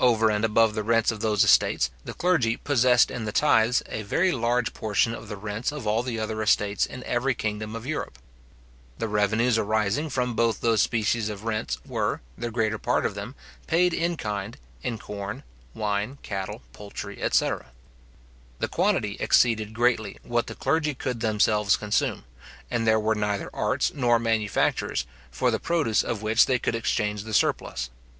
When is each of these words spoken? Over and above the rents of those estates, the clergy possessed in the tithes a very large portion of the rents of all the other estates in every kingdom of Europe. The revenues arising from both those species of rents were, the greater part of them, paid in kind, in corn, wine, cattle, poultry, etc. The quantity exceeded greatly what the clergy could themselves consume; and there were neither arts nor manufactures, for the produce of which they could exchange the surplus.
Over 0.00 0.28
and 0.28 0.44
above 0.44 0.74
the 0.74 0.82
rents 0.82 1.12
of 1.12 1.20
those 1.20 1.44
estates, 1.44 1.88
the 2.04 2.12
clergy 2.12 2.56
possessed 2.56 3.12
in 3.12 3.26
the 3.26 3.30
tithes 3.30 3.80
a 3.86 4.02
very 4.02 4.32
large 4.32 4.74
portion 4.74 5.14
of 5.14 5.28
the 5.28 5.36
rents 5.36 5.70
of 5.70 5.86
all 5.86 6.02
the 6.02 6.18
other 6.18 6.42
estates 6.42 6.84
in 6.84 7.04
every 7.04 7.32
kingdom 7.32 7.76
of 7.76 7.86
Europe. 7.86 8.18
The 8.98 9.06
revenues 9.06 9.56
arising 9.56 10.10
from 10.10 10.34
both 10.34 10.62
those 10.62 10.82
species 10.82 11.28
of 11.28 11.44
rents 11.44 11.78
were, 11.86 12.20
the 12.36 12.50
greater 12.50 12.76
part 12.76 13.06
of 13.06 13.14
them, 13.14 13.36
paid 13.68 13.94
in 13.94 14.16
kind, 14.16 14.56
in 14.82 14.98
corn, 14.98 15.44
wine, 15.74 16.18
cattle, 16.24 16.62
poultry, 16.72 17.22
etc. 17.22 17.66
The 18.58 18.66
quantity 18.66 19.16
exceeded 19.20 19.74
greatly 19.74 20.18
what 20.24 20.48
the 20.48 20.56
clergy 20.56 20.94
could 20.96 21.20
themselves 21.20 21.76
consume; 21.76 22.24
and 22.68 22.84
there 22.84 22.98
were 22.98 23.14
neither 23.14 23.48
arts 23.54 23.92
nor 23.94 24.18
manufactures, 24.18 25.06
for 25.30 25.52
the 25.52 25.60
produce 25.60 26.02
of 26.02 26.20
which 26.20 26.46
they 26.46 26.58
could 26.58 26.74
exchange 26.74 27.22
the 27.22 27.32
surplus. 27.32 27.90